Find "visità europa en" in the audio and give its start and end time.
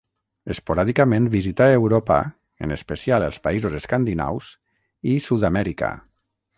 1.35-2.75